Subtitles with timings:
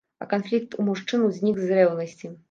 [0.23, 2.31] А канфлікт у мужчын узнік з рэўнасці.